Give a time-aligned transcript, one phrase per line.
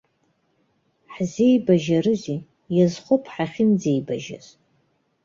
[1.13, 2.39] Ҳзеибажьарызеи,
[2.75, 4.47] иазхоуп ҳахьынӡеибажьаз!